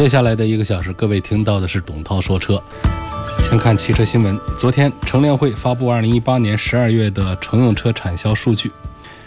[0.00, 2.58] 接下来的一个小时，各位听到的是董涛说车。
[3.42, 4.40] 先看汽车新闻。
[4.58, 8.72] 昨天，乘联会发布二零一八年十二月的乘用车产销数据。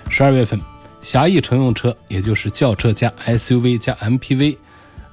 [0.10, 0.60] 十二月份，
[1.00, 4.58] 狭义乘用车，也就是轿车加 SUV 加 MPV，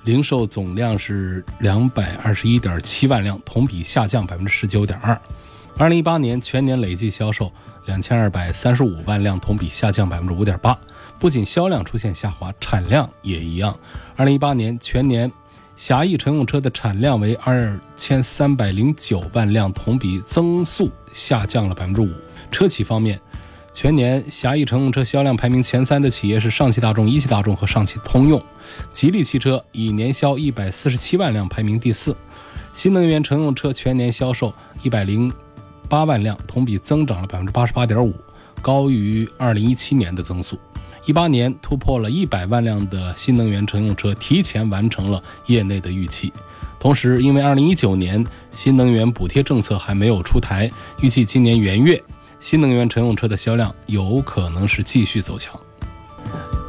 [0.05, 5.21] 零售总量是两百二十一点七万辆，同比下降百分之十九点二。
[5.77, 7.53] 二零一八年全年累计销售
[7.85, 10.75] 两千二百三十五万辆，同比下降百分之五点八。
[11.19, 13.77] 不仅销量出现下滑，产量也一样。
[14.17, 15.31] 二零一八年全年。
[15.81, 22.11] 狭义乘用车的产量为二千三百零九万辆，同比增速下降了百分之五。
[22.51, 23.19] 车企方面，
[23.73, 28.45] 全年狭义乘用车销量排名前三的企业是上汽大众、一汽大众和上汽通用。
[28.93, 32.15] 吉利汽车以年销一百四十七万辆排名第四。
[32.75, 35.33] 新能源乘用车全年销售一百零
[35.89, 38.15] 八万辆，同比增长了百分之八十八点五，
[38.61, 40.59] 高于二零一七年的增速。
[41.07, 46.33] 一八年突破了一百万辆的新能源乘用车，提前完成了业内的预期。
[46.79, 50.71] 同时，因为二零一九年新能源补贴政策还没有出台，
[51.03, 52.03] 预计今年元月
[52.39, 55.59] 新能源乘用车的销量有可能是继续走强。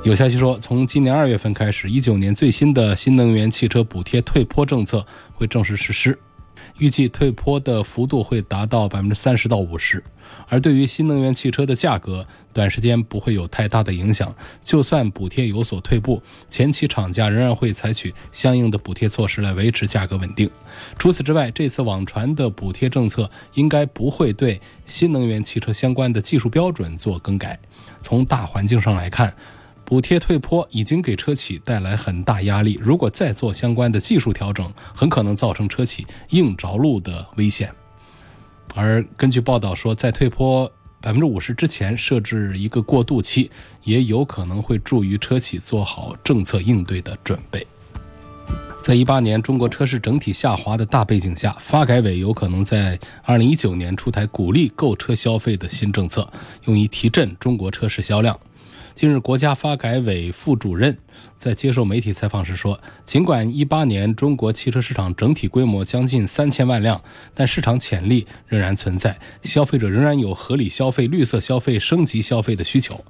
[0.04, 6.18] 有消息说，从今年二月份开始，一九年最新的新能源汽车补贴退坡政策会正式实施。
[6.82, 10.04] 预计退坡的幅度会达到百分之三十到五十，
[10.48, 14.34] 而对于新能源汽车的价格，短时间不会有太大的影响。
[14.64, 20.50] 就算补贴有所退步，前期厂家仍然会采取相应的补贴措施来维持价格稳定。
[20.98, 27.60] 除此之外，这次网传的补贴政策应该不会对新能源汽车相关的技术标准做更改。
[28.02, 29.32] 从大环境上来看。
[29.92, 37.70] 补贴退坡已经给车企带来很大压力，如果再做相关的技术调整，很可能造成车企硬着陆的危险。
[38.74, 40.66] 而根据报道说，在退坡
[41.02, 43.52] 百分之五十之前设置一个过渡期，
[43.84, 47.68] 也有可能会助于车企做好政策应对的准备。
[48.82, 56.32] 在一八年中国车市整体下滑的大背景下，发改委有可能在二零一九年出台鼓励购车消费的新政策，
[56.64, 58.40] 用以提振中国车市销量。
[58.94, 60.98] 近日，国家发改委副主任
[61.38, 67.02] 在接受媒体采访时说：“尽管一八年中国汽车市场整体规模将近三千万辆，
[67.34, 73.04] 但市场潜力仍然存在，消费者仍然有合理消费、绿色消费、升级消费的需求。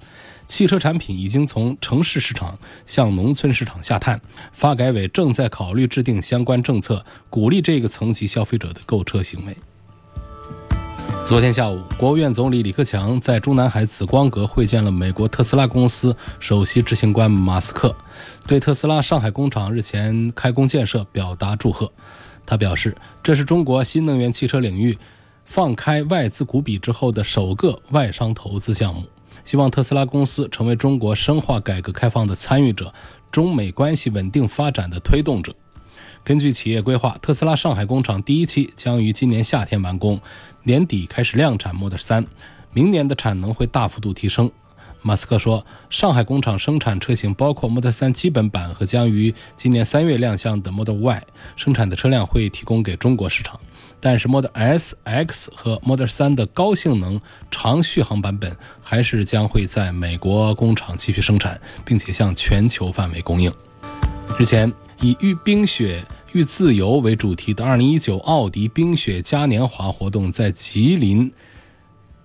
[0.48, 4.22] 汽车产品已经从城市市场向农村市场下探，
[4.52, 9.58] 发改委正在考虑制定相关政策，鼓励这个层级消费者的购车行为。”
[11.24, 17.96] 昨天下午，国务院总理李克强在中南海紫光阁会见了美国特斯拉公司首席执行官马斯克，
[18.48, 21.90] 对特斯拉上海工厂日前开工建设表达祝贺。
[22.46, 24.98] 他表示，这是中国新能源汽车领域
[25.46, 29.04] 放开外资股比之后的首个外商投资项目，
[29.46, 32.94] 希望特斯拉公司成为中国深化改革开放的参与者，
[33.32, 35.54] 中美关系稳定发展的推动者。
[36.24, 40.22] 根据企业规划，特斯拉上海工厂第一期将于今年夏天完工，
[40.64, 42.26] 年底开始量产 Model 3，
[42.74, 44.52] 明年的产能会大幅度提升。
[45.02, 51.24] 马斯克说，上海工厂生产车型包括 Model 3基本版和将于今年三月亮相的 Model Y，
[51.56, 53.60] 生产的车辆会提供给中国市场，
[54.00, 63.52] 但是 Model S、X 和 Model 3的高性能长续航版本还是将会在美国工厂继续生产，并且向全球范围供应。
[64.38, 64.72] 日前。
[65.04, 71.32] 以“遇冰雪遇自由”为主题的2019奥迪冰雪嘉年华活动在吉林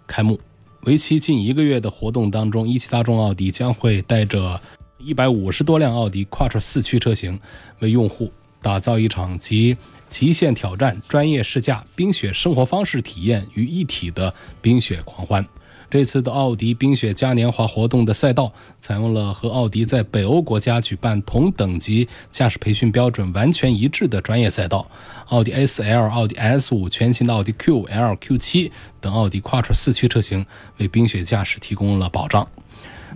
[0.07, 0.39] 开幕。
[0.83, 4.61] 为期近一个月的活动当中，一汽大众奥迪将会带着
[5.03, 7.41] 150多辆奥迪 quattro 四驱车型，
[7.79, 8.31] 为用户
[8.61, 9.75] 打造一场集
[10.07, 15.45] 极限挑战、专业试驾、冰雪生活方式体验于一体的冰雪狂欢。
[15.89, 24.89] 这次的奥迪冰雪嘉年华活动的赛道采用了和奥迪在北欧国家举办同等级驾驶培训标准完全一致的专业赛道。
[25.29, 30.45] 奥迪 A4L、奥迪 S5、全新的奥迪 Q、L、Q7 等奥迪 quattro 四驱车型
[30.79, 32.47] 为冰雪驾驶提供了保障。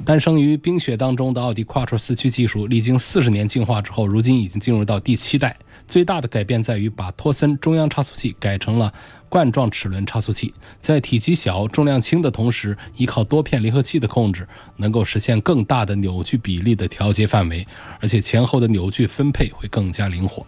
[0.02, 5.54] 诞生于冰雪当中的奥迪 Quattro 四驱技术，历经四十年进化之后，如今已经进入到第七代。
[5.86, 8.94] 最大的改变在于把托森中央差速器改成了
[9.30, 14.46] 冠状齿轮差速器，在体积小、重量轻的同时，依靠多片离合器的控制，
[14.76, 17.66] 能够实现更大的扭矩比例的调节范围，
[18.00, 20.44] 而且前后的扭矩分配会更加灵活。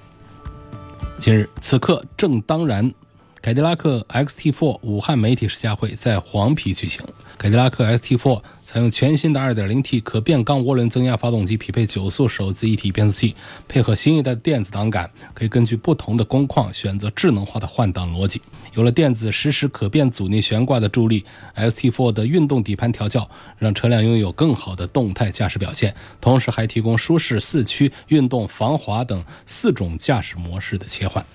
[1.18, 2.92] 今日，此刻正当然。
[3.42, 7.04] 凯迪拉克 XT4 武汉媒体试驾会在黄陂举行。
[7.36, 13.34] 凯迪拉克 XT4 采用全新的 2.0T 可变缸涡轮增压发动机，匹配九速手自一体变速器，
[13.66, 18.40] 配合新一代电子档杆，可以根据不同的工况选择智能化的换挡逻辑。
[18.74, 21.24] 有了电子实时可变阻尼悬挂的助力
[21.56, 23.28] ，XT4 的运动底盘调教
[23.58, 31.26] 让车辆拥有更好的动态驾驶表现，同时还提供舒适四驱、运动、防滑等四种驾驶模式的切换。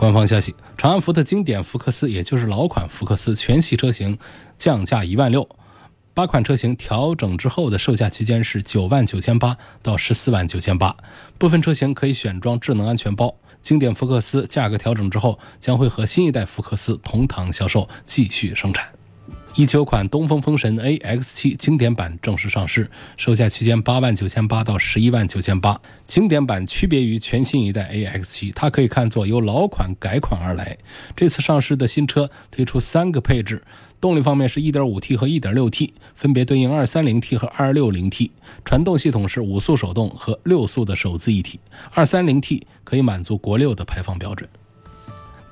[0.00, 4.18] 官方消息：长安福特经典福克斯，也就是老款福克斯全系车型
[4.56, 5.46] 降价一万六，
[6.14, 10.96] 八款车型调整之后的售价区间是九万九千八到十四万九千八，
[11.36, 13.36] 部分车型可以选装智能安全包。
[13.60, 18.99] 经典福克斯价格调整之后，将会和新一代福克斯同堂销售，继续生产。
[19.60, 25.78] 一九款东风风神 AX7 经典版正式上市，售价区间八万九千八到十一万九千八。
[26.06, 30.78] 经典版区别于全新一代 AX7，它可以看作由老款改款而来。
[31.14, 33.62] 这次上市的新车推出三个配置，
[34.00, 38.30] 动力方面是 1.5T 和 1.6T，分别对应 230T 和 260T。
[38.64, 41.60] 传动系统是五速手动和六速的手自一体。
[41.94, 44.48] 230T 可以满足国六的排放标准。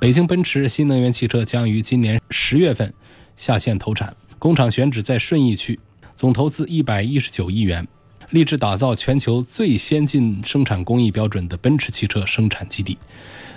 [0.00, 2.94] 北京奔驰新能源汽车将于今年十月份。
[3.38, 5.78] 下线投产，工厂选址在顺义区，
[6.16, 7.86] 总投资一百一十九亿元，
[8.30, 12.98] 立志打造全球最先进生产工艺标准的奔驰汽车生产基地。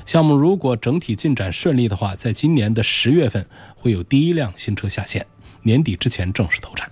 [0.06, 3.44] 项目如果整体进展顺利的话，在今年的十月份
[3.76, 5.26] 会有第一辆新车下线，
[5.64, 6.90] 年底之前正式投产。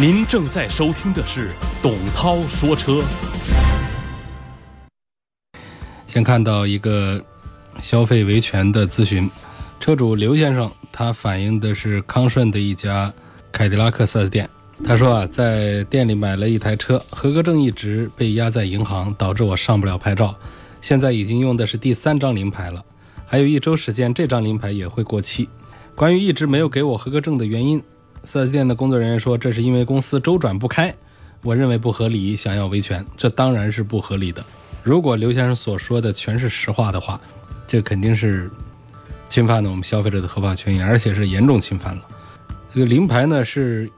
[0.00, 3.00] 您正在收听的是董涛说车。
[6.08, 7.24] 先看到一个
[7.80, 9.30] 消费维权的咨询。
[9.80, 10.68] 车主刘先生，
[10.98, 13.14] 他反映的是康顺的一家
[13.52, 14.50] 凯迪拉克 4S 店。
[14.84, 20.34] 他说啊，在店里买了一台车，合格证一直被压在银行，导致我上不了牌照。
[20.80, 22.84] 现在已经用的是第三张临牌了，
[23.28, 25.48] 还有一周时间，这张临牌也会过期。
[25.94, 27.80] 关于一直没有给我合格证的原因
[28.26, 30.92] ，4S 店的工作人员说，这是因为公司周转不开。
[31.44, 34.44] 我认为不合理，想要维权，这当然是不合理的。
[34.82, 37.20] 如果刘先生所说的全是实话的话，
[37.68, 38.50] 这肯定是。
[39.28, 42.02] 侵犯了我们消费者的合法权益，而且是严重侵犯了。
[42.74, 43.90] 这个临牌呢是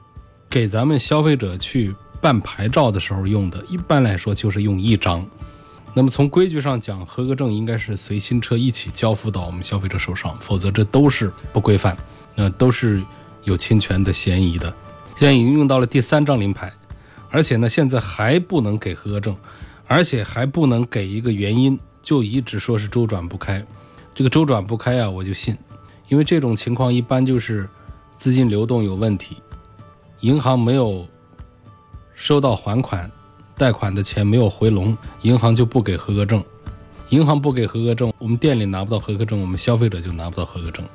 [0.49, 5.25] 给咱们消费者去办牌照的时候用的，一般来说就是用一张。
[5.93, 11.97] 那么从规矩上讲，合格证应该是随新车一起交付到我们消费者手上，否则这都是不规范，
[12.33, 13.03] 那都是
[13.43, 14.73] 有侵权的嫌疑的。
[15.15, 16.71] 现在已经用到了第三张临牌，
[17.29, 19.35] 而且呢现在还不能给合格证，
[19.85, 23.65] 而且还不能给一个原因，就一直说是周转不开。
[24.13, 25.57] 这个周转不开啊，我就信，
[26.09, 27.67] 因为这种情况一般就是
[28.17, 29.37] 资金流动有问题，
[30.19, 31.07] 银行没有
[32.13, 33.09] 收到还款，
[33.57, 36.43] 贷款的钱没有回笼，银行就不给合格证，
[37.09, 40.85] 银行不给合格证，我们店里拿不到合格证，我们消费者就拿不到合格证，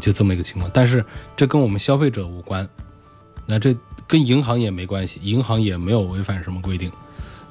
[0.00, 0.70] 就这么一个情况。
[0.72, 1.04] 但是
[1.36, 2.68] 这跟我们消费者无关，
[3.46, 3.74] 那这
[4.06, 6.92] 跟银行也没关系，银行也没有违反什么规定，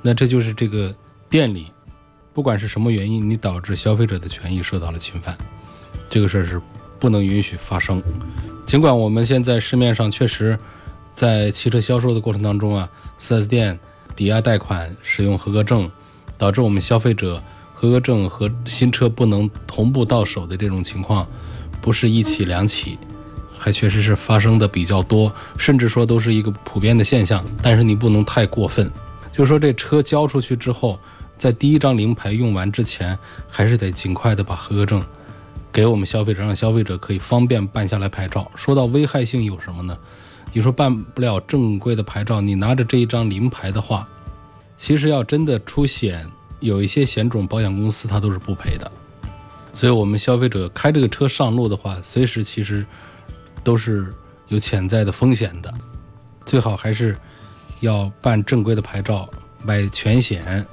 [0.03, 0.95] 那这就是这个
[1.29, 1.67] 店里。
[2.33, 5.37] 不管是什么原因，你导致消费者的权益受到了侵犯，
[6.09, 6.59] 这个事儿是
[6.99, 8.01] 不能允许发生。
[8.65, 10.57] 尽管我们现在市面上确实
[11.13, 12.89] 在汽车销售的过程当中啊
[13.19, 13.79] ，4S 店
[14.15, 15.87] 抵押贷款使用合格证，
[16.35, 17.39] 导致我们消费者
[17.71, 21.27] 合格证和新车不能同步到手的这种情况，
[21.81, 22.97] 不是一起两起，
[23.59, 27.45] 还确实是发生的比较多，甚至说都是一个普遍的现象。
[27.61, 28.91] 但是你不能太过分，
[29.31, 30.99] 就是说这车交出去之后。
[31.37, 33.17] 在第一张临牌用完之前，
[33.49, 35.03] 还是得尽快的把合格证
[35.71, 38.49] 给我们消费者，让消费者可以方便办下来牌照。
[38.55, 39.97] 说到危害性有什么呢？
[40.53, 44.07] 你说办不了正规的牌照，你拿着这一张临牌的话，
[44.77, 48.89] 其实要真的出险，有一些险种保险公司它都是不赔的。
[49.73, 52.85] 所以，我们消费者开这个车上路的话，随时其实
[53.63, 54.13] 都是
[54.47, 55.73] 有潜在的风险的。
[56.45, 57.17] 最好还是
[57.79, 59.27] 要办正规的牌照，
[59.65, 60.63] 买全险。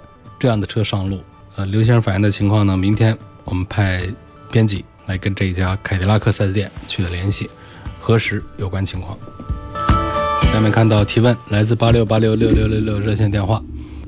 [0.40, 1.22] 这样的车上路，
[1.54, 4.08] 呃，刘先生反映的情况呢，明天我们派
[4.50, 7.50] 编辑来跟这一家凯迪拉克 4S 店取得联系，
[8.00, 9.18] 核实有关情况。
[10.50, 13.62] 下面看到提问来自八六八六六六六六热线电话，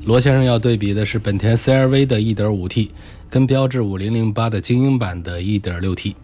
[0.07, 2.89] 罗先生要对比的是本田 CR-V 的 1.5T
[3.29, 6.15] 跟标致5008的精英版的 1.6T，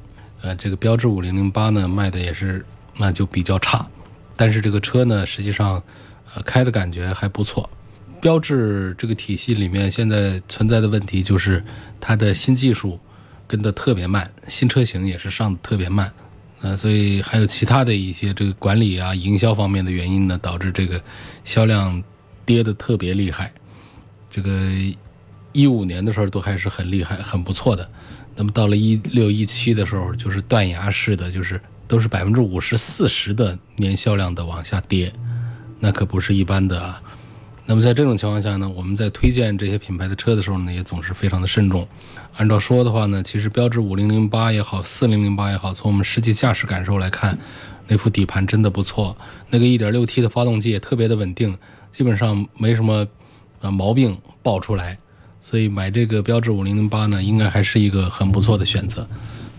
[0.41, 2.65] 呃，这个标致5008呢卖的也是
[2.97, 3.87] 那就比较差，
[4.35, 5.83] 但是这个车呢实际上。
[6.35, 7.71] 呃，开的感觉还不错。
[8.21, 11.63] 标志这个体系里面现在存在的问题就是
[12.01, 12.99] 它的新技术
[13.47, 16.13] 跟得特别慢，新车型也是上的特别慢，
[16.61, 21.01] 呃，所以还有其他的一些这个管理啊、营销方面的原因呢，导致这个
[21.45, 22.03] 销量
[22.45, 23.53] 跌得特别厉害。
[24.31, 24.71] 这个
[25.53, 27.89] 一五年的时候都还是很厉害、很不错的，
[28.37, 35.11] 那么到了一六一七的时候，就是断崖式的，就是都是百分之五十、四十的年销量的往下跌，
[35.81, 37.01] 那可不是一般的啊。
[37.71, 41.87] 那么在这种情况下呢，我们在推荐这些品牌的车的时候呢，也总是非常的慎重。
[42.39, 47.39] 按照说的话呢，其实标致五零零八也好，四零零八也好，从我们实际驾驶感受来看，
[47.87, 49.15] 那副底盘真的不错，
[49.51, 51.59] 那个一点六 T 的发动机也特别的稳定，
[51.91, 53.07] 基本上没什么
[53.61, 54.97] 呃毛病爆出来。
[55.39, 59.07] 所以买这个标致五零零八呢，应该还是一个很不错的选择，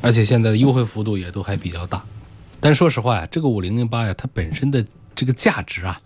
[0.02, 2.04] 而且现在的优惠幅度也都还比较大。
[2.60, 6.02] 但说实话呀，这个五零零八呀，它本身的这个价值啊。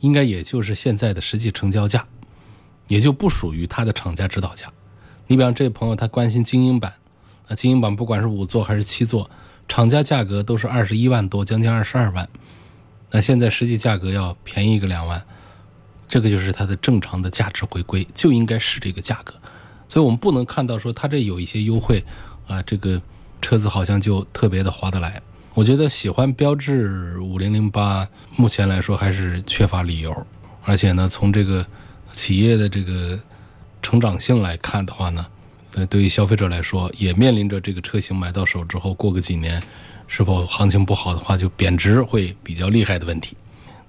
[0.00, 2.06] 应该也就是现在的实际成交价，
[2.88, 4.72] 也就不属于它的厂家指导价。
[5.26, 6.92] 你比方这位朋友，他关心精英版，
[7.48, 9.30] 那精英版不管是五座还是七座，
[9.66, 12.28] 厂家价格都是二十一万多，将近二十二万。
[13.10, 15.24] 那现在实际价格要便宜个两万，
[16.06, 19.32] 这个就是它的正常的价值回归，就应该是这个价格。
[19.88, 22.04] 所以我们不能看到说它这有一些优惠
[22.46, 23.00] 啊，这个
[23.40, 25.22] 车子好像就特别的划得来。
[25.54, 30.26] 我觉得喜欢标致五零零八，目前来说还是缺乏理由。
[30.64, 31.64] 而且呢，从这个
[32.10, 33.16] 企业的这个
[33.80, 35.24] 成长性来看的话呢，
[35.74, 39.62] 呃，对于消费者来说，也面临着这个车型买到手之后，过个几年，
[40.08, 43.36] 是否行情不好的话就贬值会比较厉害的问题。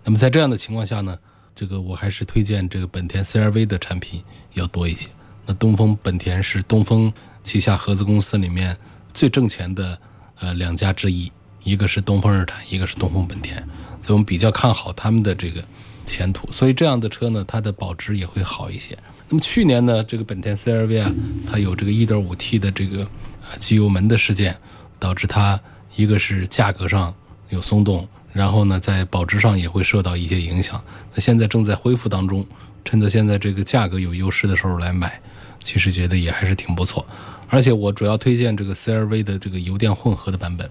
[0.04, 1.18] 那么在这样的情况下呢，
[1.56, 5.08] 这个我还是推荐这个本田 CR-V 的产品要多一些。
[5.48, 8.78] 那东风本田是东风旗下合资公司里面
[9.16, 10.00] 最挣钱的
[10.40, 11.32] 呃两家之一。
[11.66, 13.58] 一个是东风日产，一个是东风本田，
[14.02, 15.62] 所以我们比较看好他们的这个
[16.06, 16.50] 前途。
[16.52, 18.98] 所以这样的车呢，它的保值也会好一些。
[19.28, 21.12] 那么去年呢，这个本田 CR-V 啊，
[21.52, 23.02] 它有这个 1.5T 的这个
[23.42, 24.56] 啊机油门的事件，
[25.00, 25.60] 导致它
[25.96, 27.12] 一个是价格上
[27.50, 30.80] 有松动，然后呢，在保值上也会受到一些影响。
[31.16, 32.46] 那现在正在恢复当中，
[32.84, 35.20] 趁着现在这个价格有优势的时候来买，
[35.64, 37.04] 其实觉得也还是挺不错。
[37.50, 40.70] 而且我主要推荐这个 CR-V 的这个油电混合的版本。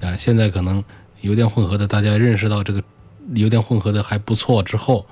[0.00, 0.82] 啊，现在可能
[1.20, 2.82] 油电混合的，大家认识到这个
[3.34, 5.06] 油电混合的还不错之后，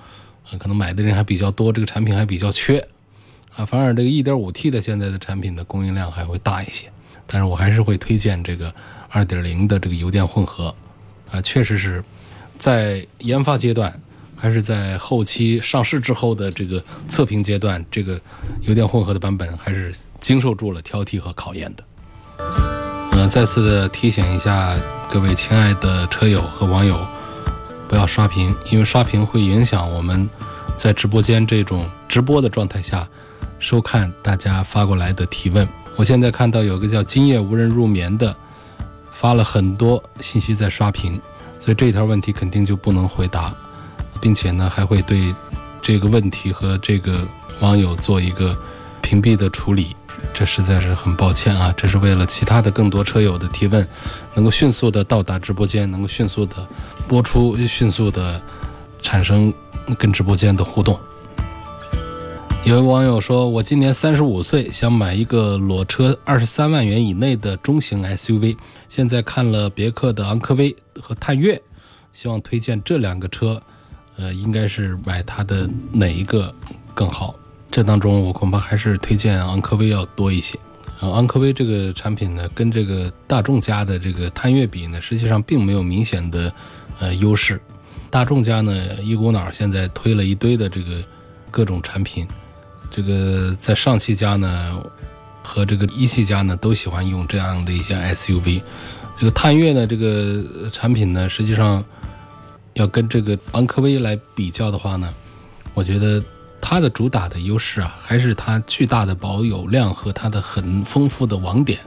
[0.48, 2.86] 啊，可能买的人还比较多，这个产品还比较缺，
[3.56, 6.90] 啊，反而这个 1.5T 的现在的产品的供应量还会大一些。
[7.26, 8.72] 但是我还是会推荐这个
[9.10, 10.74] 2.0的这个油电混合，
[11.30, 12.04] 啊，确实是
[12.58, 13.98] 在研发阶段，
[14.36, 18.20] 还是在后期上市之后的这个测评阶段，这个
[18.60, 22.73] 油电混合的版本还是经受住了挑剔和考验的。
[23.28, 24.76] 再次的提醒一下
[25.10, 27.06] 各位亲爱的车友和网友，
[27.88, 30.28] 不要刷屏，因为刷屏会影响我们
[30.74, 33.08] 在直播间这种直播的状态下
[33.58, 35.66] 收看大家发过来的提问。
[35.96, 38.34] 我现在看到有个叫“今夜无人入眠”的
[39.10, 41.20] 发了很多信息在刷屏，
[41.58, 43.54] 所以这条问题肯定就不能回答，
[44.20, 45.34] 并且呢还会对
[45.80, 47.26] 这个问题和这个
[47.60, 48.56] 网友做一个
[49.00, 49.96] 屏蔽的处理。
[50.32, 51.72] 这实在是很抱歉啊！
[51.76, 53.86] 这是为了其他的更多车友的提问，
[54.34, 56.66] 能够迅速的到达直播间，能够迅速的
[57.06, 58.42] 播出，迅速的
[59.00, 59.52] 产生
[59.96, 60.98] 跟直播间的互动。
[62.64, 68.56] 有位网友说：“我今年三十五岁，想买一个裸车二十三万元以内的中型 SUV。
[68.88, 71.60] 现在看了别克的昂科威和探岳，
[72.12, 73.62] 希望推荐这两个车，
[74.16, 76.52] 呃，应该是买它的哪一个
[76.94, 77.34] 更好？”
[77.74, 80.56] 这当中，我恐怕还是推荐昂科威要多一些。
[81.00, 86.52] 昂科威这个产品呢，跟这个大众家的这个探岳比呢，实际上并没有明显的
[87.00, 87.60] 呃优势。
[88.10, 91.02] 大众家呢，一股脑现在推了一堆的这个
[91.50, 92.24] 各种产品，
[92.92, 94.80] 这个在上汽家呢
[95.42, 98.62] 和这个一汽家呢都喜欢用这样的一些 SUV。
[99.18, 101.84] 这个探岳呢，这个产品呢，实际上
[102.74, 105.12] 要跟这个昂科威来比较的话呢，
[105.74, 106.22] 我觉得。
[106.66, 111.78] 它的主打的优势啊，还是它巨大的保有量和它的很丰富的网点，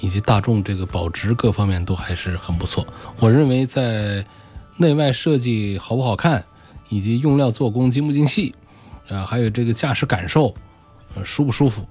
[0.00, 2.86] 以及大众这个保值各方面都还是很不错。
[3.18, 4.24] 我认为在
[4.78, 6.42] 内外设计好不好看，
[6.88, 8.54] 以及用料做工精不精细，
[9.10, 10.54] 啊，还有这个驾驶感受，
[11.14, 11.86] 呃，舒不舒服，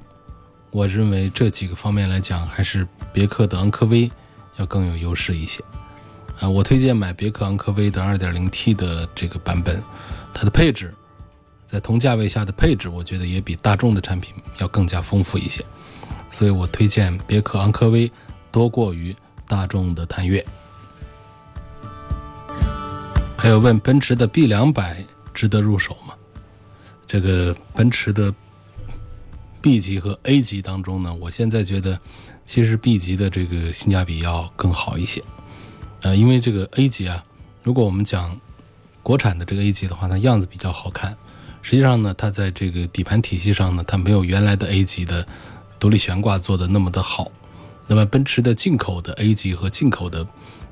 [0.72, 4.12] 我认为这几个方面来讲，还是别克的昂科威
[4.58, 5.63] 要更有优势一些。
[6.40, 9.80] 啊，我推荐买别克昂科威的 2.0T 的这个版本，
[10.34, 10.92] 它的配置。
[11.74, 15.65] 在同价位下的配置，我觉得也比大众的产品要更加丰富一些，
[16.30, 18.12] 所以我推荐别克昂科威
[18.51, 19.15] 多过于
[19.48, 20.46] 大众的探岳。
[23.36, 25.03] 还有问奔驰的 B 两百
[25.34, 26.13] 值得入手吗。
[27.08, 28.32] 这个奔驰的
[29.60, 32.00] B 级和 A 级当中呢，我现在觉得
[32.46, 35.24] 其实 B 级的这个性价比要更好一些。
[36.03, 37.24] 呃，因为这个 A 级啊，
[37.63, 38.39] 如果我们讲
[39.01, 41.18] 国产的这个 A 级的话，它样子比较好看。
[41.63, 45.25] 实际上呢，它在这个底盘体系上呢，它没有原来的 A 级的
[45.79, 47.32] 独立悬挂做的那么的好。
[47.88, 50.25] 那么奔驰的进口的 A 级和进口的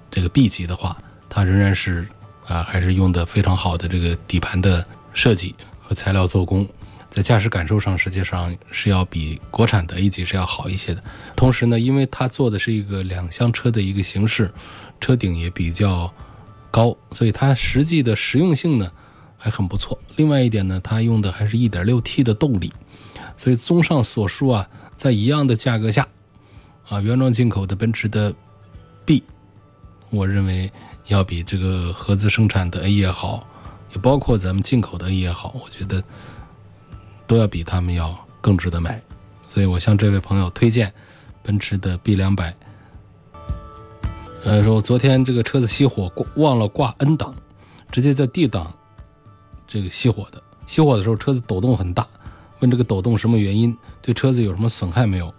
[0.09, 2.07] 这个 B 级的话，它仍然是
[2.47, 6.67] 啊，还是用的非常好的这个底盘的设计和材料做工，
[7.09, 11.03] 在驾驶感受上实际上是要比国产的 A 级是要好一些的。
[11.35, 14.51] 同时呢，因为它做的是一个两厢车的一个形式，
[14.99, 16.13] 车顶也比较
[16.69, 18.91] 高，所以它实际的实用性呢
[19.41, 19.97] 还很不错。
[20.17, 22.71] 另外一点呢，它用的还是一点六 T 的动力，
[23.35, 26.07] 所以综上所述啊，在一样的价格下，
[26.87, 28.31] 啊，原装进口的奔驰的
[29.03, 29.23] B，
[30.11, 30.71] 我认为
[31.07, 33.47] 要比这个合资生产的 A 也好，
[33.93, 36.03] 也包括咱们进口的 A 也好，我觉得
[37.25, 39.01] 都要比他们要更值得买。
[39.47, 40.93] 所以我向这位朋友推荐
[41.41, 42.55] 奔驰的 B 两百。
[44.43, 47.35] 呃，说昨天这个车子熄火，忘了挂 N 档，
[47.91, 48.73] 直接在 D 档
[49.71, 50.43] 这个熄火的。
[50.67, 52.05] 熄火的时候车子抖动很大，
[52.59, 55.33] 问这个抖动什么原因，对车子有什么损害没有？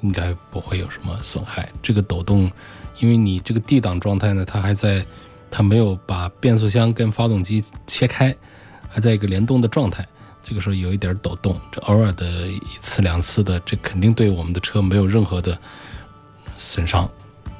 [0.00, 1.70] 应该不会有什么损害。
[1.82, 2.50] 这个抖动，
[2.98, 5.04] 因为你这个 D 档状态呢，它还在，
[5.50, 8.34] 它没有把变速箱跟发动机切开，
[8.88, 10.08] 还在一个联动的状态。
[10.42, 15.58] 这个时候有一点抖动，这偶尔的一次两次的，这肯定对我们的车没有任何的
[16.56, 17.06] 损伤，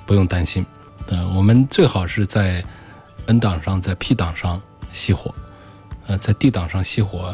[0.07, 0.64] 不用担心。
[1.09, 2.64] 呃，我们最好是在
[3.26, 4.61] N 档上，在 P 档上
[4.95, 5.35] 熄火，
[6.11, 7.33] 呃，在 D 档上熄火，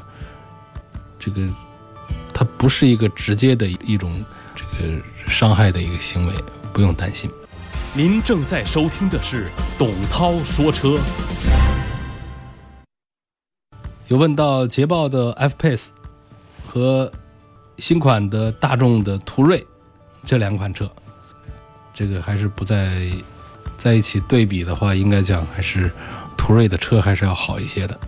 [1.19, 1.49] 这个
[2.35, 4.23] 它不是一个直接的一种
[4.55, 6.35] 这个伤害的一个行为，
[6.75, 7.31] 不用担心。
[7.95, 10.99] 您正在收听的是董涛说车。
[14.09, 15.89] 有问到捷豹的 F-Pace
[16.69, 17.11] 和
[17.79, 19.67] 新款的大众的途锐
[20.27, 20.87] 这两款车，
[21.95, 23.11] 这个还是不在
[23.79, 25.91] 在一起对比的话，应该讲还是
[26.37, 27.99] 途锐的车还是要好一些的。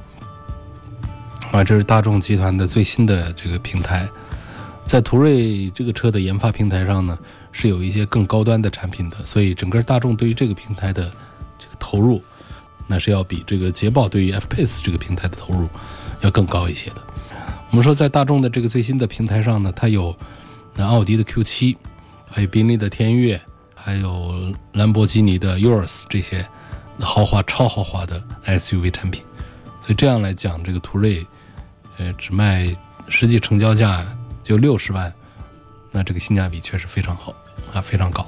[1.51, 4.09] 啊，这是大众集团的最新的这个平台，
[4.85, 7.19] 在途锐这个车的研发平台上呢，
[7.53, 11.11] 是有一些更高端的产品的，所以整个大众对于这个平台的
[11.59, 12.23] 这个投入。
[12.91, 15.69] 那是要比这个捷豹对于 F-Pace 这个平台的投入
[16.23, 17.03] 要更高一些的。
[17.71, 20.17] 我们说，在大众的这个最新的平台上呢，它有
[20.75, 21.77] 那奥迪的 Q7，
[22.31, 23.39] 还有宾利的天越，
[23.75, 26.47] 还有兰博基尼的 Yours 这些
[26.99, 29.23] 豪华、超豪华的 SUV 产品。
[29.83, 31.27] 所以这样来讲，这个途锐，
[31.99, 32.75] 呃，只卖
[33.09, 34.05] 实际成交价
[34.43, 35.13] 就六十万，
[35.91, 37.35] 那这个性价比确实非常好
[37.75, 38.27] 啊，非常高。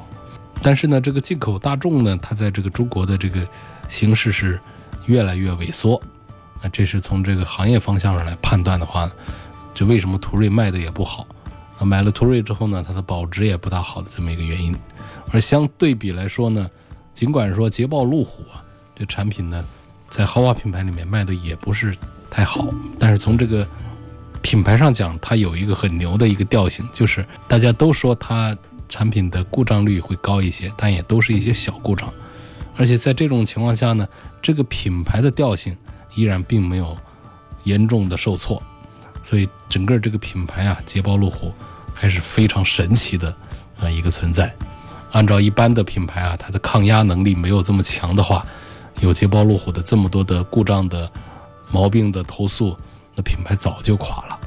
[0.63, 3.47] 但是呢，这个进口大众呢，它在这个中国的这个
[3.89, 4.61] 形势是
[5.07, 6.01] 越来越萎缩，
[6.63, 9.11] 那这是从这个行业方向上来判断的话，
[9.73, 11.27] 就为什么途锐卖的也不好？
[11.79, 14.77] 那买了途锐之后呢，它的保值也不大好的这么一个原因。
[15.33, 16.69] 而相对比来说呢，
[17.15, 18.63] 尽管说捷豹路虎啊
[18.95, 19.65] 这产品呢，
[20.09, 21.97] 在豪华品牌里面卖的也不是
[22.31, 23.67] 太好，但是从这个
[24.41, 28.57] 品牌上讲，它有一个很牛的一个调性，就是大家都说它
[28.89, 32.09] 产品的故障率会高一些，但也都是一些小故障。
[32.77, 34.09] 而且在这种情况下呢，
[34.41, 35.77] 这个品牌的调性
[36.15, 36.97] 依然并没有
[37.65, 38.63] 严重的受挫，
[39.23, 41.53] 所以整个这个品牌啊，捷豹路虎
[41.93, 43.35] 还是非常神奇的
[43.81, 44.55] 啊一个存在。
[45.13, 48.47] 按照一般的品牌啊，它的抗压能力没有这么强的话，
[49.01, 51.11] 有捷豹路虎的这么多的故障的
[51.73, 52.77] 毛病的投诉，
[53.15, 54.39] 那品牌早就垮了。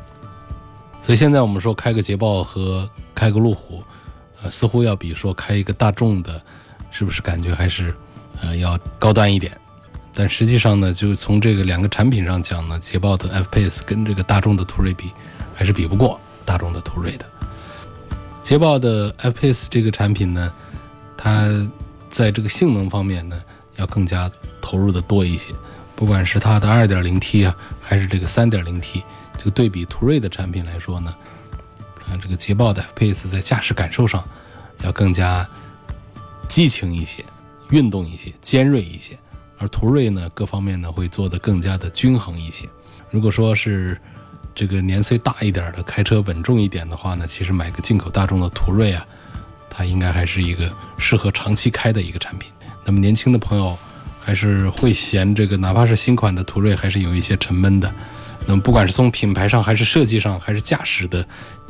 [1.01, 3.83] 所以现在我们说开个捷豹和开个路虎，
[4.41, 6.41] 呃，似乎要比说开一个大众的，
[6.91, 7.93] 是不是感觉还是？
[8.41, 9.55] 呃，要高端一点，
[10.13, 15.12] 但实际上呢，就从这个两个产品上讲呢，捷豹的 F-Pace 跟这个大众的途锐比，
[15.53, 17.25] 还是比不过大众的途锐的。
[18.41, 20.51] 捷豹的 F-Pace 这个产品呢，
[21.15, 21.47] 它
[22.09, 23.39] 在这个性能方面呢，
[23.77, 25.53] 要更加投入的多一些，
[25.95, 29.03] 不管是它的 2.0T 啊，还是这个 3.0T，
[29.38, 31.15] 这个对比途锐的产品来说呢，
[32.08, 34.23] 啊，这个捷豹的 F-Pace 在驾驶感受上
[34.84, 35.47] 要更加
[36.47, 37.23] 激情一些。
[37.69, 39.17] 运动一些，尖锐一些，
[39.58, 42.69] 而途锐呢，各方面呢会做得更加的均衡一些。
[43.10, 43.99] 如果说是
[44.53, 49.03] 这个年岁大一点的，开车稳重一点的话呢，其实买个进口大众的途锐啊，
[49.71, 52.51] 它应该还是一个适合长期开的一个产品。
[52.86, 53.75] 那么年轻的朋友
[54.23, 57.93] 还是会嫌这个，哪怕是新款的途锐，还是有一些沉闷的。
[58.47, 61.25] 那么不管是从品牌上，还是设计上，还是驾驶的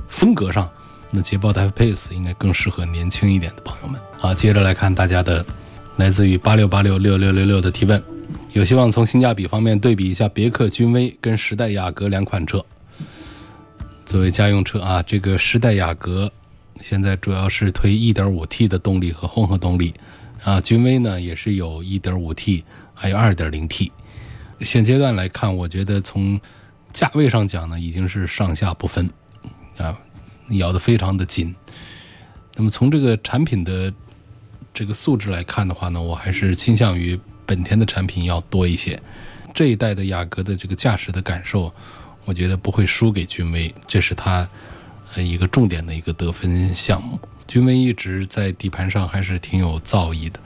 [0.08, 0.70] 风格上，
[1.12, 1.62] 那捷豹的。
[1.62, 3.62] F-Pace 应该更适合年轻一点的。
[3.63, 4.00] 朋友们。
[4.20, 5.46] 好，接着来看大家的。
[5.98, 7.70] 来自于八六八六六六六六的。
[7.70, 8.02] 提问，
[8.54, 12.66] 有希望从性价比方面对比一下别克君威跟时代雅阁两款车。
[14.04, 16.32] 作为家用车啊，这个时代雅阁
[16.82, 18.80] 现在主要是推 1.5T 的。
[18.80, 19.94] 动力和混合动力，
[20.44, 23.92] 啊，君威呢也是有 1.5T，还有 2.0T。
[24.62, 26.40] 现阶段来看，我觉得从
[26.92, 29.10] 价位上讲呢，已经是上下不分，
[29.78, 29.98] 啊，
[30.50, 31.56] 咬得非常的紧。
[32.56, 33.94] 那么从这个产品的
[34.74, 39.02] 这个素质来看的话呢，我还是倾向于本田的产品要多一些。
[39.54, 41.74] 这一代的雅阁的这个驾驶的感受。
[42.26, 44.48] 我觉得不会输给君威，这是它
[45.14, 47.20] 呃一个重点的一个得分项目。
[47.48, 50.40] 君威一直在底盘上还是挺有造诣的，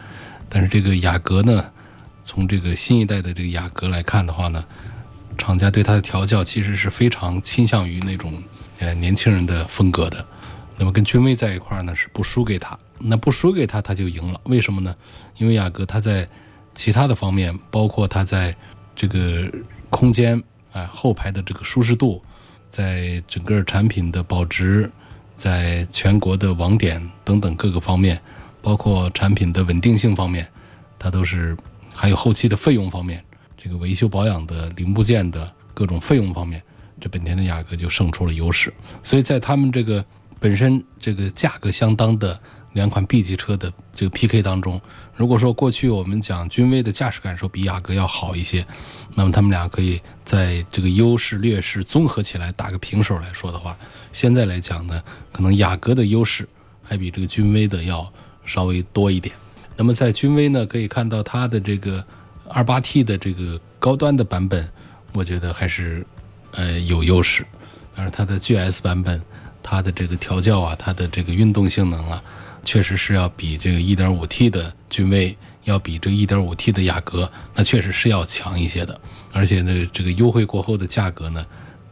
[0.49, 1.71] 但是这个雅阁呢，
[2.23, 4.63] 从这个新一代的这个雅阁来看的话呢，
[5.37, 8.41] 厂家对它的调教其实是非常倾向于那种
[8.79, 10.25] 呃年轻人的风格的。
[10.77, 14.39] 那么跟君威在一块儿呢是不输给他，那不输给他他就赢了。
[14.43, 14.95] 为什么呢？
[15.37, 16.27] 因为雅阁它在
[16.73, 18.55] 其他的方面，包括它在
[18.95, 19.49] 这个
[19.89, 20.43] 空间。
[20.73, 22.21] 啊，后排的这个舒适度，
[22.69, 24.91] 在整个产品的保值，
[25.37, 28.19] 在全国的网点等等各个方面，
[28.59, 30.45] 包括产品的稳定性方面，
[30.97, 31.55] 它都是
[31.93, 33.23] 还有后期的费用方面，
[33.55, 36.59] 这个维修保养的零部件的各种费用方面，
[36.99, 38.73] 这本田的雅阁就胜出了优势。
[39.03, 40.03] 所以在他们这个
[40.39, 42.37] 本身这个价格相当的。
[42.77, 44.79] 两款 B 级车的这个 PK 当中，
[45.15, 48.63] 如果说过去我们讲君威的驾驶感受比雅阁要好一些，
[49.15, 53.75] 那么他们俩可以在这个优势劣势综合起来打个平手来说的话，
[54.13, 56.47] 现在来讲呢，可能雅阁的优势
[56.83, 58.07] 还比这个君威的要
[58.45, 59.33] 稍微多一点。
[59.75, 62.05] 那么在君威呢，可以看到它的这个
[62.49, 64.69] 28T 的这个高端的版本，
[65.13, 66.05] 我觉得还是
[66.51, 67.43] 呃有优势，
[67.95, 69.19] 而它的 GS 版本，
[69.63, 72.23] 它的这个调教啊，它的这个运动性能啊。
[72.63, 78.99] 确实是要比这个 1.5T 的君威，要比这个 1.5T 的雅阁，那确实是要强一些的。
[79.31, 81.45] 而且呢，这个优惠过后的价格呢，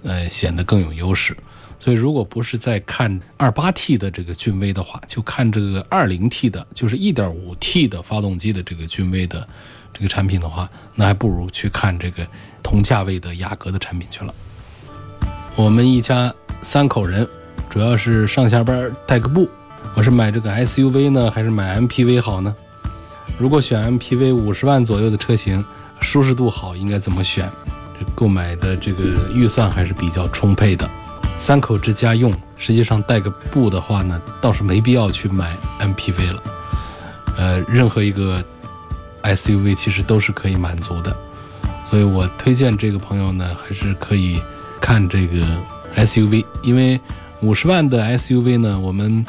[0.04, 1.36] 呃，显得更有优势。
[1.78, 9.46] 所以，如果不是在看 28T 的这个君威的话，就看这个 20T 的，就是 1.5T 的发动机的这个君威的
[9.94, 12.26] 这个产品的话，那还不如去看这个
[12.64, 14.34] 同价位的雅阁的产品去了。
[15.58, 17.28] 我们一家三口人，
[17.70, 19.48] 主要是上下班带个步。
[19.94, 22.56] 我是买这个 SUV 呢，还是买 MPV 好呢？
[23.38, 25.64] 如果选 MPV 五十万左右的车型，
[26.00, 27.50] 舒适度好，应该怎么选？
[28.14, 30.90] 购买的这个预算还是比较充沛的。
[31.38, 36.44] 三口之家用，实际上带个步的话呢，倒是没必要去买 MPV 了。
[37.38, 38.44] 呃，任何一个
[39.24, 41.16] SUV 其实都是可以满足的，
[41.90, 44.40] 所以我推荐这个朋友呢，还是可以
[44.80, 45.46] 看这个
[45.96, 47.00] SUV，因为
[47.42, 49.26] 五十万的 SUV 呢，我们。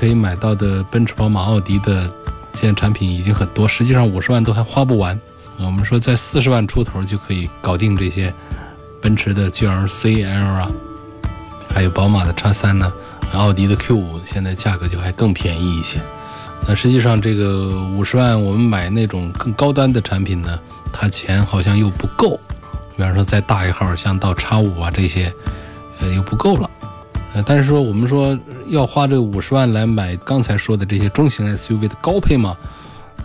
[0.00, 2.10] 可以买到的奔驰、宝马、奥迪的
[2.54, 5.20] 现在产品已经很多，实际上五十万都还花不完。
[5.58, 8.32] 我们说在四十万出头就可以搞定这些，
[9.02, 10.70] 奔驰的 GLC L 啊，
[11.68, 12.90] 还有宝马的叉三呢，
[13.34, 16.00] 奥迪的 Q 五现在价格就还更便宜一些。
[16.66, 20.58] 那实际上这个五十万我们买那种更高端的产品呢，
[20.90, 22.40] 它钱好像又不够。
[22.96, 25.30] 比方说再大一号，像到叉五啊这些，
[25.98, 26.70] 呃又不够了。
[27.32, 28.38] 呃，但是说我们说
[28.68, 32.56] 要花这五十万来买刚才说的这些中型 SUV 的高配嘛，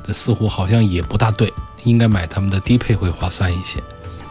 [0.06, 1.52] 这似乎好像也不大对，
[1.84, 3.82] 应该买他们的低配会划算一些。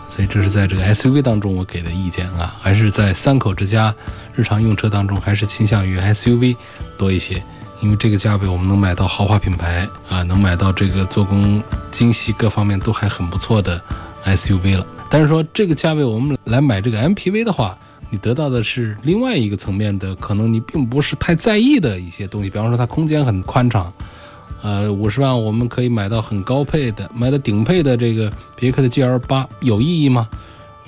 [0.08, 3.92] 所以这是在这个 SUV 当中我给的意见啊，还是在三口之家
[4.32, 6.54] 日常用车当中，还是倾向于 SUV
[6.96, 7.42] 多一些，
[7.80, 11.60] 因为这个价位我们能买到豪华品牌啊，能买到这个做工
[11.90, 13.82] 精细各方面都还很不错的
[14.24, 14.86] SUV 了。
[15.10, 17.76] 但是说这个价位我们来买这个 MPV 的话，
[18.14, 23.92] 你得到的是另外一个层面的，可能你并不是太在意的一些东西，比方说它空间很宽敞，
[24.62, 30.28] 呃，五十万我们可以买到很高配的，买到顶配的这个别克的 GL 八有意义吗？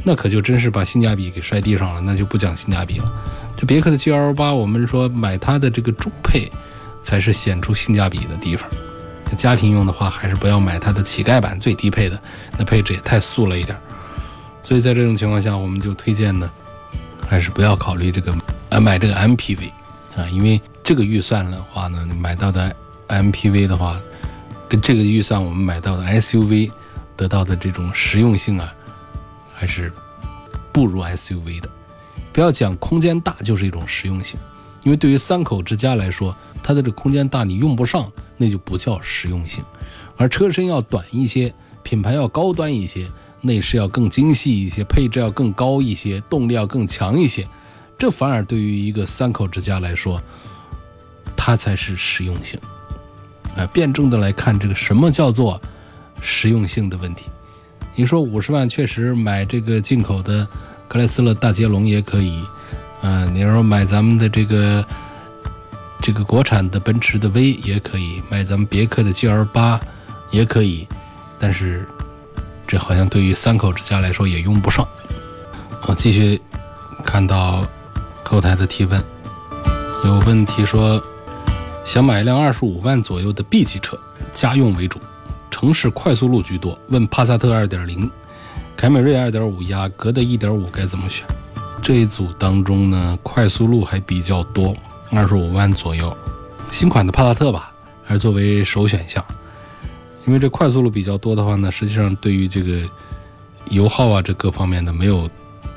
[0.04, 3.12] 那可就真是把性价比给摔地上了，那就不讲性价比了。
[3.56, 6.48] 这别克的 GL 八，我们说买它的这个中配
[7.02, 8.70] 才是显出性价比的地方。
[9.36, 12.16] 家庭用的话，还是不要买它的乞丐版最低配的，
[12.56, 13.76] 那配置也太素了一点。
[14.62, 16.48] 所以在这种情况下，我们就推荐呢。
[17.28, 18.34] 还是不要考虑这个，
[18.70, 19.70] 呃，买这个 MPV，
[20.16, 22.74] 啊，因为这个预算的话呢，买到的
[23.08, 24.00] MPV 的话，
[24.68, 26.70] 跟这个预算我们买到的 SUV
[27.16, 28.72] 得到的这种实用性啊，
[29.54, 29.92] 还是
[30.72, 31.68] 不如 SUV 的。
[32.32, 34.38] 不要讲空间大就是一种实用性，
[34.84, 39.64] 因为对于三口之家来说，它的这空间大你用不上，那就不叫实用性。
[40.16, 43.08] 而车身要短一些，品牌要高端一些。
[43.40, 47.46] 内饰要更精细一些，配置要更高一些，动力要更强一些，
[47.98, 50.20] 这反而对于一个三口之家来说，
[51.36, 52.58] 它才是实用性。
[53.56, 55.60] 啊，辩证的来看，这个什么叫做
[56.20, 57.24] 实用性的问题？
[57.94, 60.46] 你说五十万确实买这个进口的
[60.88, 62.38] 克莱斯勒大捷龙也可以，
[63.00, 64.84] 嗯、你说买咱们的这个
[66.02, 69.80] 这个国产的奔驰的 V 也可以，买咱们别克的 GL 八
[70.30, 70.86] 也可以，
[71.38, 71.88] 但是
[72.66, 74.86] 这好像对于三口之家来说也用不上。
[75.86, 76.40] 我继续
[77.04, 77.64] 看到
[78.24, 79.02] 后台的提问，
[80.04, 81.00] 有问题说
[81.84, 83.96] 想买一辆二十五万左右的 B 级车，
[84.32, 84.98] 家用为主，
[85.50, 86.76] 城市快速路居多。
[86.88, 88.10] 问帕萨特2.0、
[88.76, 91.24] 凯美瑞2.5、雅阁的1.5该怎么选？
[91.82, 94.74] 这一组当中呢，快速路还比较多，
[95.12, 96.16] 二十五万左右。
[96.72, 97.70] 新款的帕萨特吧，
[98.04, 99.24] 还是作为首选项，
[100.26, 102.82] 因为这快速路比较多的话呢，实际上对于这个
[103.70, 105.28] 油耗啊这各方面的没有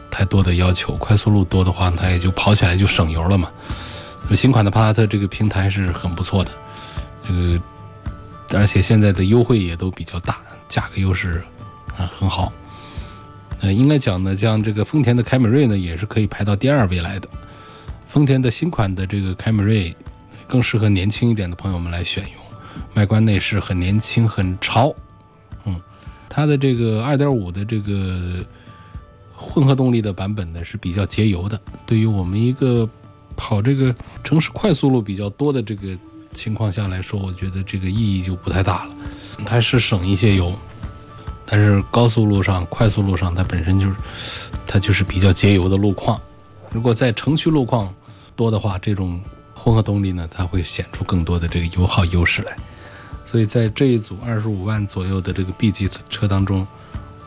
[0.09, 0.93] 太多的要求。
[0.95, 3.49] 快速路多的话，它也就跑起来就省油了嘛。
[4.35, 6.51] 新款的帕萨特这个平台是很不错的，
[7.27, 7.59] 这个
[8.59, 11.43] 而且现在的优惠也都比较大，价格优势
[11.97, 12.51] 啊很好。
[13.61, 17.27] 呃，应该讲呢，像这个丰田的凯美瑞呢，也是可以排到第二位来的。
[18.07, 19.95] 丰田的新款的这个凯美瑞
[20.47, 22.38] 更适合年轻一点的朋友们来选用，
[22.95, 24.93] 外观内饰很年轻很潮，
[25.65, 25.79] 嗯，
[26.27, 28.45] 它的这个2.5的这个
[29.33, 32.87] 混合动力的版本呢是比较节油的，对于我们一个
[33.35, 35.97] 跑这个城市快速路比较多的这个
[36.33, 38.93] 情况下来说，我觉得这个意义就不太大了，
[39.45, 40.53] 它是省一些油。
[41.51, 43.95] 但是高速路上、快速路上，它本身就是
[44.67, 46.21] 它就是比较节油的路况。
[46.69, 47.91] 如果在城区路况
[48.35, 49.19] 多的话，这种
[49.55, 52.55] 混合动力呢，它会显出更多的这个油耗优势来。
[53.29, 56.65] 所以在这一组二十五万左右的这个 B 级车当中，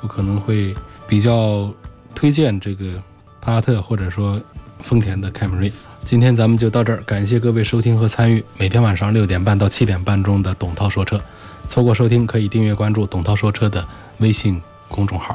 [0.00, 0.74] 我可能会
[1.06, 1.72] 比较
[2.12, 3.00] 推荐这个
[3.40, 4.42] 帕萨特或者说
[4.80, 5.72] 丰田的凯美瑞。
[6.04, 11.20] 今天咱们就到这儿，感谢各位收听和参与每天晚上六点半到七点半钟的董涛说车。
[11.68, 13.86] 错过收听可以订阅关注董涛说车的
[14.18, 15.30] 微信公众号。